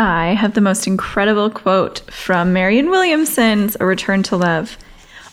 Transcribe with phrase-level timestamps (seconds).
[0.00, 4.78] I have the most incredible quote from Marianne Williamson's A Return to Love.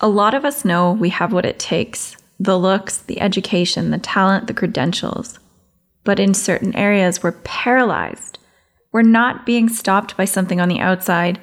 [0.00, 3.98] A lot of us know we have what it takes the looks, the education, the
[3.98, 5.38] talent, the credentials.
[6.04, 8.38] But in certain areas, we're paralyzed.
[8.90, 11.40] We're not being stopped by something on the outside,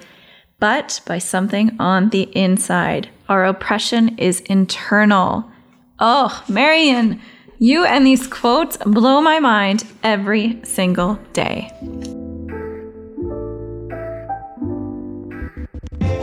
[0.59, 3.09] but by something on the inside.
[3.29, 5.49] Our oppression is internal.
[5.99, 7.21] Oh, Marianne,
[7.59, 11.71] you and these quotes blow my mind every single day.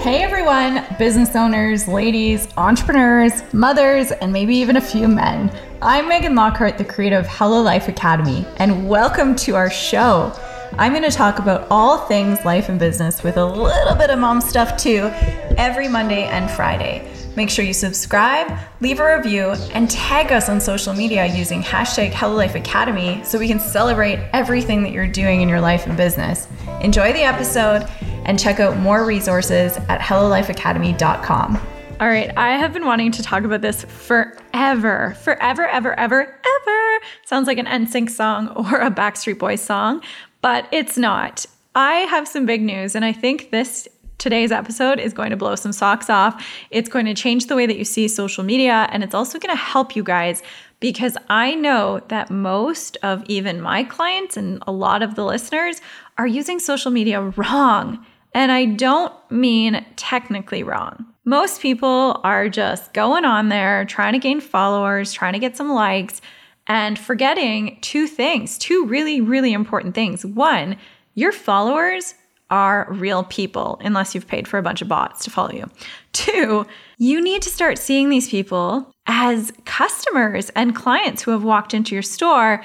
[0.03, 5.49] Hey everyone, business owners, ladies, entrepreneurs, mothers, and maybe even a few men.
[5.81, 10.37] I'm Megan Lockhart, the creator of Hello Life Academy, and welcome to our show.
[10.73, 14.19] I'm going to talk about all things life and business with a little bit of
[14.19, 15.09] mom stuff too
[15.57, 17.09] every Monday and Friday.
[17.37, 22.11] Make sure you subscribe, leave a review, and tag us on social media using hashtag
[22.13, 25.97] Hello Life Academy so we can celebrate everything that you're doing in your life and
[25.97, 26.49] business.
[26.81, 27.89] Enjoy the episode
[28.25, 31.61] and check out more resources at HelloLifeAcademy.com.
[32.03, 36.99] All right, I have been wanting to talk about this forever, forever, ever, ever, ever.
[37.25, 40.03] Sounds like an NSYNC song or a Backstreet Boys song,
[40.41, 41.47] but it's not.
[41.75, 43.87] I have some big news, and I think this
[44.19, 46.45] today's episode is going to blow some socks off.
[46.71, 49.55] It's going to change the way that you see social media, and it's also going
[49.55, 50.43] to help you guys
[50.83, 55.81] because I know that most of even my clients and a lot of the listeners
[56.19, 58.05] are using social media wrong.
[58.35, 61.07] And I don't mean technically wrong.
[61.25, 65.71] Most people are just going on there trying to gain followers, trying to get some
[65.71, 66.21] likes,
[66.67, 70.25] and forgetting two things, two really, really important things.
[70.25, 70.77] One,
[71.15, 72.15] your followers
[72.51, 75.71] are real people, unless you've paid for a bunch of bots to follow you.
[76.13, 76.67] Two,
[76.99, 81.95] you need to start seeing these people as customers and clients who have walked into
[81.95, 82.53] your store.
[82.53, 82.63] And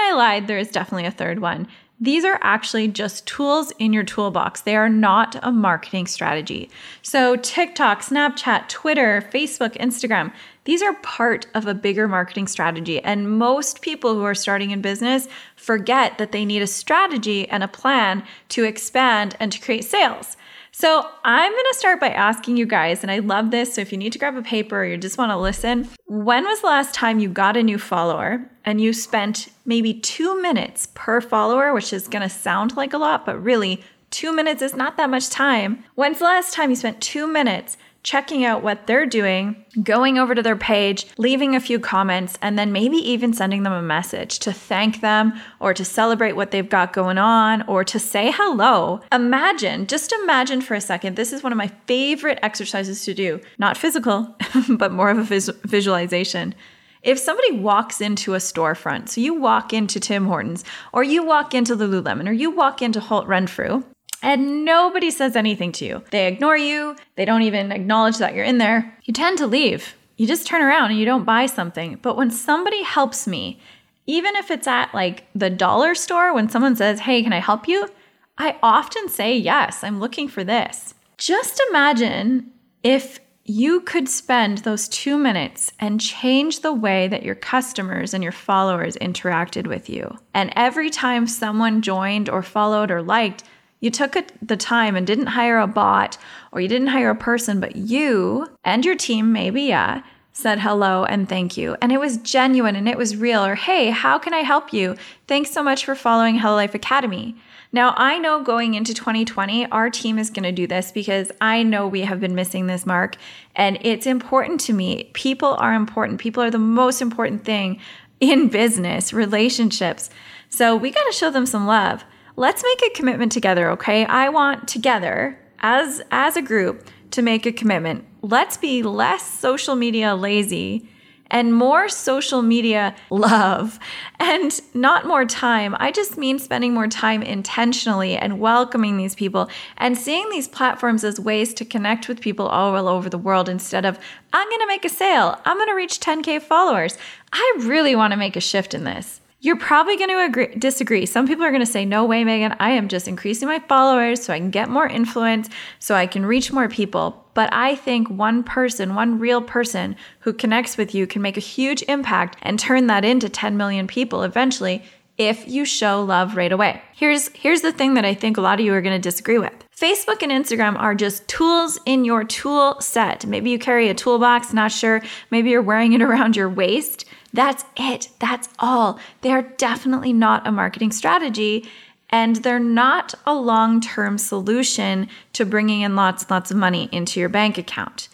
[0.00, 1.68] I lied, there is definitely a third one.
[2.02, 4.62] These are actually just tools in your toolbox.
[4.62, 6.70] They are not a marketing strategy.
[7.02, 10.32] So, TikTok, Snapchat, Twitter, Facebook, Instagram,
[10.64, 13.00] these are part of a bigger marketing strategy.
[13.00, 17.62] And most people who are starting in business forget that they need a strategy and
[17.62, 20.36] a plan to expand and to create sales.
[20.72, 23.74] So I'm going to start by asking you guys, and I love this.
[23.74, 26.44] So if you need to grab a paper or you just want to listen, when
[26.44, 30.88] was the last time you got a new follower and you spent maybe two minutes
[30.94, 34.74] per follower, which is going to sound like a lot, but really, two minutes is
[34.74, 35.84] not that much time.
[35.94, 40.34] When's the last time you spent two minutes checking out what they're doing, going over
[40.34, 44.38] to their page, leaving a few comments, and then maybe even sending them a message
[44.40, 49.00] to thank them or to celebrate what they've got going on or to say hello.
[49.12, 53.40] Imagine, just imagine for a second, this is one of my favorite exercises to do,
[53.58, 54.36] not physical,
[54.68, 56.54] but more of a vis- visualization.
[57.02, 61.54] If somebody walks into a storefront, so you walk into Tim Hortons, or you walk
[61.54, 63.82] into Lululemon, or you walk into Holt Renfrew,
[64.22, 66.04] and nobody says anything to you.
[66.10, 68.96] They ignore you, they don't even acknowledge that you're in there.
[69.04, 69.94] You tend to leave.
[70.16, 71.98] You just turn around and you don't buy something.
[72.02, 73.58] But when somebody helps me,
[74.06, 77.66] even if it's at like the dollar store, when someone says, Hey, can I help
[77.66, 77.88] you?
[78.36, 80.94] I often say, Yes, I'm looking for this.
[81.16, 82.50] Just imagine
[82.82, 88.22] if you could spend those two minutes and change the way that your customers and
[88.22, 90.16] your followers interacted with you.
[90.34, 93.42] And every time someone joined or followed or liked,
[93.80, 96.18] you took the time and didn't hire a bot
[96.52, 100.02] or you didn't hire a person, but you and your team, maybe, yeah,
[100.32, 101.76] said hello and thank you.
[101.80, 103.44] And it was genuine and it was real.
[103.44, 104.96] Or, hey, how can I help you?
[105.26, 107.36] Thanks so much for following Hello Life Academy.
[107.72, 111.62] Now, I know going into 2020, our team is going to do this because I
[111.62, 113.16] know we have been missing this mark.
[113.54, 115.10] And it's important to me.
[115.14, 117.80] People are important, people are the most important thing
[118.18, 120.10] in business, relationships.
[120.48, 122.04] So we got to show them some love
[122.40, 124.06] let's make a commitment together, okay?
[124.06, 128.06] I want together as as a group to make a commitment.
[128.22, 130.88] Let's be less social media lazy
[131.30, 133.78] and more social media love
[134.18, 135.76] and not more time.
[135.78, 141.04] I just mean spending more time intentionally and welcoming these people and seeing these platforms
[141.04, 143.98] as ways to connect with people all over the world instead of,
[144.32, 146.96] I'm going to make a sale, I'm going to reach 10K followers.
[147.34, 149.20] I really want to make a shift in this.
[149.42, 151.06] You're probably going to agree, disagree.
[151.06, 152.54] Some people are going to say, No way, Megan.
[152.60, 155.48] I am just increasing my followers so I can get more influence,
[155.78, 157.24] so I can reach more people.
[157.32, 161.40] But I think one person, one real person who connects with you can make a
[161.40, 164.82] huge impact and turn that into 10 million people eventually
[165.16, 166.82] if you show love right away.
[166.94, 169.38] Here's here's the thing that I think a lot of you are going to disagree
[169.38, 169.52] with.
[169.74, 173.24] Facebook and Instagram are just tools in your tool set.
[173.24, 175.02] Maybe you carry a toolbox, not sure.
[175.30, 177.06] Maybe you're wearing it around your waist.
[177.32, 178.08] That's it.
[178.18, 178.98] That's all.
[179.20, 181.68] They are definitely not a marketing strategy.
[182.12, 186.88] and they're not a long term solution to bringing in lots and lots of money
[186.90, 188.08] into your bank account.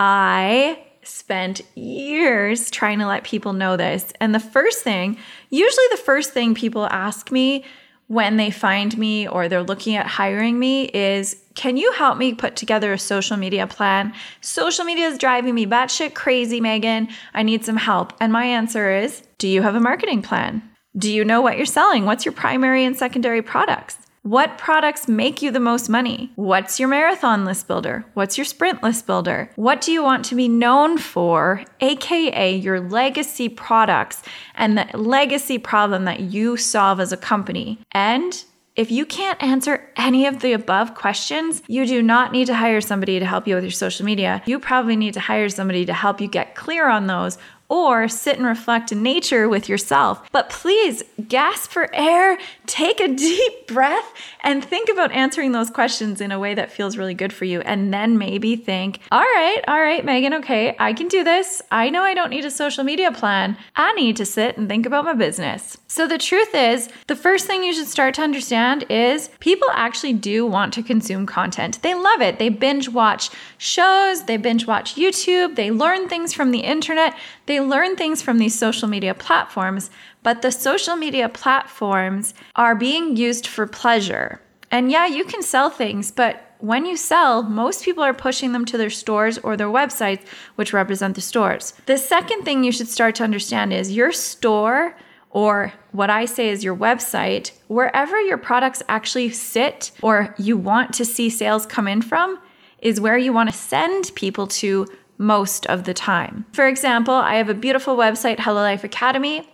[0.00, 4.12] I spent years trying to let people know this.
[4.18, 5.18] And the first thing,
[5.50, 7.64] usually the first thing people ask me
[8.06, 12.34] when they find me or they're looking at hiring me is can you help me
[12.34, 14.12] put together a social media plan?
[14.40, 17.08] Social media is driving me batshit crazy, Megan.
[17.32, 18.12] I need some help.
[18.20, 20.62] And my answer is do you have a marketing plan?
[20.96, 22.04] Do you know what you're selling?
[22.04, 23.98] What's your primary and secondary products?
[24.22, 26.32] What products make you the most money?
[26.36, 28.06] What's your marathon list builder?
[28.14, 29.50] What's your sprint list builder?
[29.56, 34.22] What do you want to be known for, aka your legacy products
[34.54, 37.78] and the legacy problem that you solve as a company?
[37.92, 38.42] And
[38.76, 42.80] if you can't answer any of the above questions, you do not need to hire
[42.80, 44.42] somebody to help you with your social media.
[44.46, 47.38] You probably need to hire somebody to help you get clear on those
[47.68, 50.28] or sit and reflect in nature with yourself.
[50.32, 52.36] But please gasp for air,
[52.66, 54.12] take a deep breath,
[54.42, 57.60] and think about answering those questions in a way that feels really good for you.
[57.60, 61.62] And then maybe think, all right, all right, Megan, okay, I can do this.
[61.70, 63.56] I know I don't need a social media plan.
[63.76, 65.78] I need to sit and think about my business.
[65.86, 70.12] So the truth is, the first thing you should start to understand is people actually
[70.12, 71.80] do want to consume content.
[71.82, 72.38] They love it.
[72.38, 77.14] They binge watch shows, they binge watch YouTube, they learn things from the internet.
[77.46, 79.90] They learn things from these social media platforms,
[80.24, 84.40] but the social media platforms are being used for pleasure.
[84.72, 88.64] And yeah, you can sell things, but when you sell, most people are pushing them
[88.64, 90.26] to their stores or their websites,
[90.56, 91.74] which represent the stores.
[91.86, 94.96] The second thing you should start to understand is your store
[95.30, 100.94] or what I say is your website, wherever your products actually sit or you want
[100.94, 102.38] to see sales come in from,
[102.78, 104.86] is where you want to send people to
[105.18, 106.46] most of the time.
[106.52, 109.48] For example, I have a beautiful website, Hello Life Academy.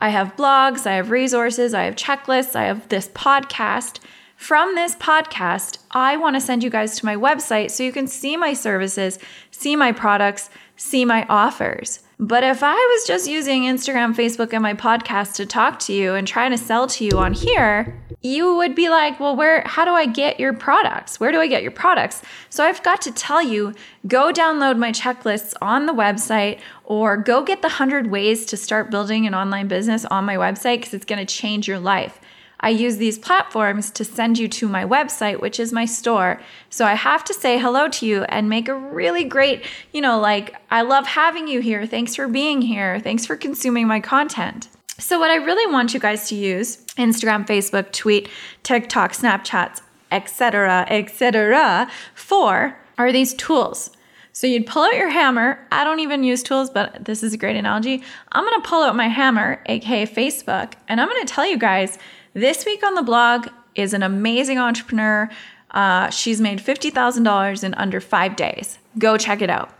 [0.00, 4.00] I have blogs, I have resources, I have checklists, I have this podcast.
[4.40, 8.06] From this podcast, I want to send you guys to my website so you can
[8.06, 9.18] see my services,
[9.50, 10.48] see my products,
[10.78, 12.00] see my offers.
[12.18, 16.14] But if I was just using Instagram, Facebook, and my podcast to talk to you
[16.14, 19.84] and trying to sell to you on here, you would be like, well, where, how
[19.84, 21.20] do I get your products?
[21.20, 22.22] Where do I get your products?
[22.48, 23.74] So I've got to tell you,
[24.08, 28.90] go download my checklists on the website or go get the 100 ways to start
[28.90, 32.18] building an online business on my website because it's going to change your life.
[32.60, 36.40] I use these platforms to send you to my website, which is my store.
[36.68, 40.20] So I have to say hello to you and make a really great, you know,
[40.20, 41.86] like, I love having you here.
[41.86, 43.00] Thanks for being here.
[43.00, 44.68] Thanks for consuming my content.
[44.98, 48.28] So, what I really want you guys to use Instagram, Facebook, Tweet,
[48.62, 49.80] TikTok, Snapchats,
[50.12, 53.90] etc., etc., for are these tools.
[54.32, 55.66] So you'd pull out your hammer.
[55.72, 58.02] I don't even use tools, but this is a great analogy.
[58.32, 61.98] I'm gonna pull out my hammer, aka Facebook, and I'm gonna tell you guys
[62.34, 65.28] this week on the blog is an amazing entrepreneur.
[65.70, 68.78] Uh, she's made $50,000 in under five days.
[68.98, 69.70] Go check it out.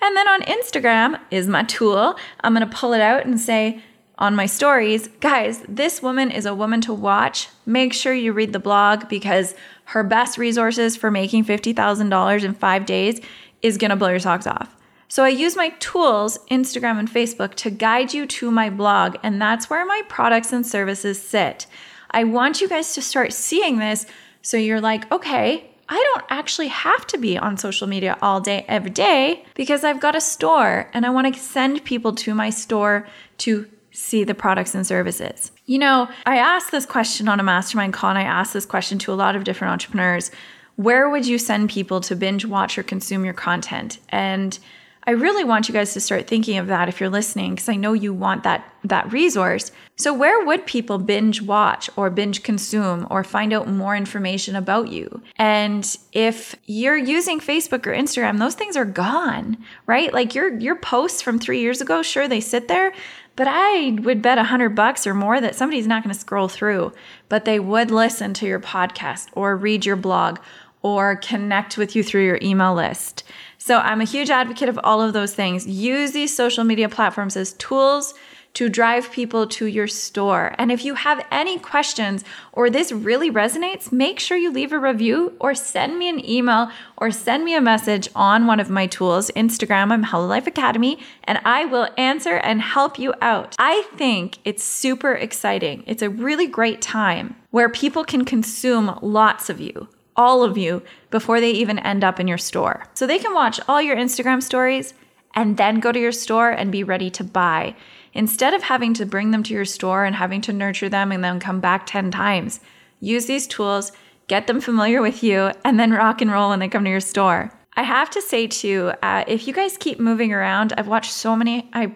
[0.00, 2.16] And then on Instagram is my tool.
[2.40, 3.82] I'm going to pull it out and say
[4.18, 7.48] on my stories, guys, this woman is a woman to watch.
[7.66, 9.54] Make sure you read the blog because
[9.86, 13.20] her best resources for making $50,000 in five days
[13.62, 14.74] is going to blow your socks off.
[15.08, 19.40] So I use my tools, Instagram and Facebook, to guide you to my blog, and
[19.40, 21.66] that's where my products and services sit.
[22.10, 24.06] I want you guys to start seeing this
[24.42, 28.64] so you're like, okay, I don't actually have to be on social media all day,
[28.68, 32.50] every day, because I've got a store and I want to send people to my
[32.50, 33.06] store
[33.38, 35.52] to see the products and services.
[35.64, 38.98] You know, I asked this question on a mastermind call and I asked this question
[39.00, 40.30] to a lot of different entrepreneurs.
[40.76, 43.98] Where would you send people to binge watch or consume your content?
[44.10, 44.58] And
[45.08, 47.76] I really want you guys to start thinking of that if you're listening because I
[47.76, 49.70] know you want that that resource.
[49.96, 54.88] So where would people binge watch or binge consume or find out more information about
[54.88, 55.22] you?
[55.36, 60.12] And if you're using Facebook or Instagram, those things are gone, right?
[60.12, 62.92] Like your your posts from 3 years ago, sure they sit there,
[63.36, 66.48] but I would bet a hundred bucks or more that somebody's not going to scroll
[66.48, 66.92] through,
[67.28, 70.38] but they would listen to your podcast or read your blog
[70.86, 73.24] or connect with you through your email list.
[73.58, 75.66] So I'm a huge advocate of all of those things.
[75.66, 78.14] Use these social media platforms as tools
[78.54, 80.54] to drive people to your store.
[80.58, 84.78] And if you have any questions or this really resonates, make sure you leave a
[84.78, 88.86] review or send me an email or send me a message on one of my
[88.86, 89.28] tools.
[89.34, 93.56] Instagram, I'm Hello Life Academy, and I will answer and help you out.
[93.58, 95.82] I think it's super exciting.
[95.88, 100.82] It's a really great time where people can consume lots of you all of you
[101.10, 102.84] before they even end up in your store.
[102.94, 104.94] So they can watch all your Instagram stories
[105.34, 107.76] and then go to your store and be ready to buy.
[108.14, 111.22] Instead of having to bring them to your store and having to nurture them and
[111.22, 112.60] then come back 10 times,
[113.00, 113.92] use these tools,
[114.26, 117.00] get them familiar with you, and then rock and roll when they come to your
[117.00, 117.52] store.
[117.74, 121.36] I have to say too, uh, if you guys keep moving around, I've watched so
[121.36, 121.68] many.
[121.74, 121.94] I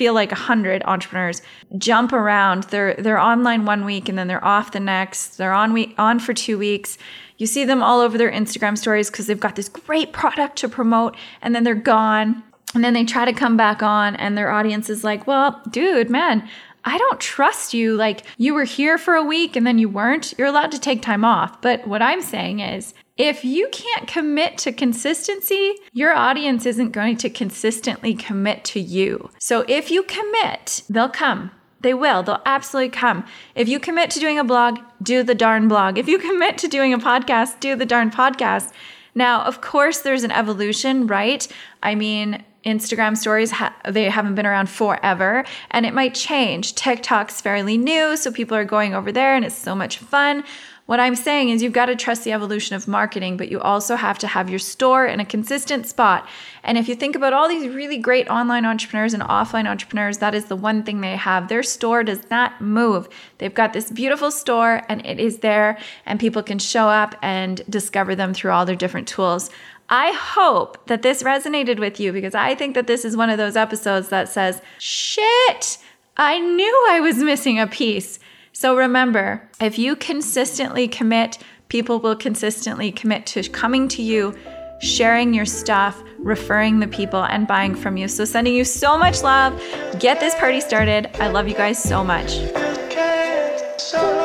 [0.00, 1.42] feel like a hundred entrepreneurs
[1.76, 2.62] jump around.
[2.70, 5.36] They're they're online one week and then they're off the next.
[5.36, 6.96] They're on week on for two weeks.
[7.36, 10.70] You see them all over their Instagram stories because they've got this great product to
[10.70, 12.42] promote, and then they're gone.
[12.74, 16.08] And then they try to come back on, and their audience is like, "Well, dude,
[16.08, 16.48] man."
[16.84, 17.94] I don't trust you.
[17.96, 20.34] Like, you were here for a week and then you weren't.
[20.38, 21.60] You're allowed to take time off.
[21.60, 27.18] But what I'm saying is, if you can't commit to consistency, your audience isn't going
[27.18, 29.30] to consistently commit to you.
[29.38, 31.50] So if you commit, they'll come.
[31.82, 32.22] They will.
[32.22, 33.24] They'll absolutely come.
[33.54, 35.98] If you commit to doing a blog, do the darn blog.
[35.98, 38.72] If you commit to doing a podcast, do the darn podcast.
[39.14, 41.46] Now, of course, there's an evolution, right?
[41.82, 46.74] I mean, Instagram stories, ha- they haven't been around forever and it might change.
[46.74, 50.44] TikTok's fairly new, so people are going over there and it's so much fun.
[50.90, 53.94] What I'm saying is you've got to trust the evolution of marketing, but you also
[53.94, 56.28] have to have your store in a consistent spot.
[56.64, 60.34] And if you think about all these really great online entrepreneurs and offline entrepreneurs, that
[60.34, 61.46] is the one thing they have.
[61.46, 63.08] Their store does not move.
[63.38, 67.62] They've got this beautiful store and it is there, and people can show up and
[67.70, 69.48] discover them through all their different tools.
[69.92, 73.38] I hope that this resonated with you because I think that this is one of
[73.38, 75.78] those episodes that says, shit,
[76.16, 78.20] I knew I was missing a piece.
[78.52, 84.36] So remember, if you consistently commit, people will consistently commit to coming to you,
[84.80, 88.06] sharing your stuff, referring the people, and buying from you.
[88.06, 89.60] So sending you so much love.
[89.98, 91.10] Get this party started.
[91.20, 92.38] I love you guys so much.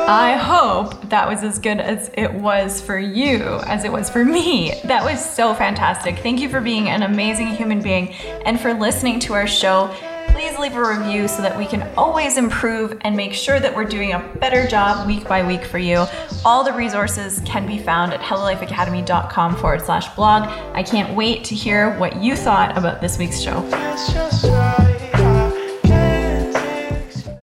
[0.08, 4.24] I hope that was as good as it was for you as it was for
[4.24, 4.80] me.
[4.84, 6.18] That was so fantastic.
[6.18, 8.12] Thank you for being an amazing human being
[8.44, 9.94] and for listening to our show
[10.36, 13.84] please leave a review so that we can always improve and make sure that we're
[13.84, 16.04] doing a better job week by week for you.
[16.44, 20.42] All the resources can be found at hellolifeacademy.com forward slash blog.
[20.74, 23.62] I can't wait to hear what you thought about this week's show.